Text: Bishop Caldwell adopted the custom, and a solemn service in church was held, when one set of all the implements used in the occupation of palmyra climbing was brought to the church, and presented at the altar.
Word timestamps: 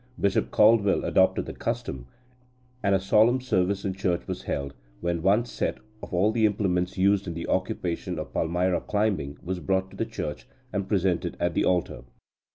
Bishop 0.19 0.49
Caldwell 0.49 1.05
adopted 1.05 1.45
the 1.45 1.53
custom, 1.53 2.07
and 2.81 2.95
a 2.95 2.99
solemn 2.99 3.39
service 3.39 3.85
in 3.85 3.93
church 3.93 4.27
was 4.27 4.41
held, 4.41 4.73
when 4.99 5.21
one 5.21 5.45
set 5.45 5.77
of 6.01 6.11
all 6.11 6.31
the 6.31 6.47
implements 6.47 6.97
used 6.97 7.27
in 7.27 7.35
the 7.35 7.47
occupation 7.47 8.17
of 8.17 8.33
palmyra 8.33 8.81
climbing 8.81 9.37
was 9.43 9.59
brought 9.59 9.91
to 9.91 9.97
the 9.97 10.05
church, 10.07 10.47
and 10.73 10.89
presented 10.89 11.37
at 11.39 11.53
the 11.53 11.65
altar. 11.65 12.01